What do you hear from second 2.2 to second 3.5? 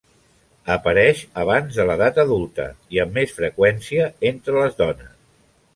adulta, i amb més